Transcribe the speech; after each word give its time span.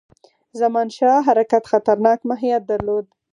زمانشاه 0.59 1.17
حرکت 1.27 1.63
خطرناک 1.71 2.19
ماهیت 2.29 2.61
درلود. 2.69 3.07